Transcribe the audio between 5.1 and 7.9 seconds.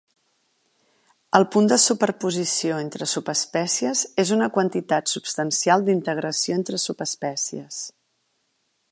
substancial d'integració entre subespècies.